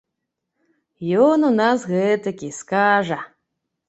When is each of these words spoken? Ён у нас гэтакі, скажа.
Ён 1.25 1.39
у 1.49 1.51
нас 1.57 1.83
гэтакі, 1.91 2.49
скажа. 2.61 3.19